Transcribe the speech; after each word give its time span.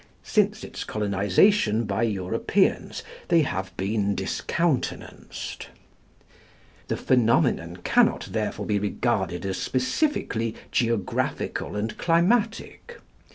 Since 0.23 0.63
its 0.63 0.83
colonisation 0.83 1.83
by 1.83 2.01
Europeans 2.01 3.03
they 3.27 3.43
have 3.43 3.71
been 3.77 4.15
discountenanced. 4.15 5.67
The 6.87 6.97
phenomenon 6.97 7.77
cannot 7.83 8.29
therefore 8.31 8.65
be 8.65 8.79
regarded 8.79 9.45
as 9.45 9.57
specifically 9.57 10.55
geographical 10.71 11.75
and 11.75 11.95
climatic. 11.99 12.99